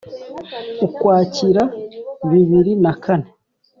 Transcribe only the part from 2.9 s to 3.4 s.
kane